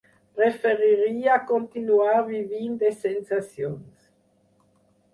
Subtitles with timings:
[0.37, 4.13] Preferiria continuar vivint de sensacions.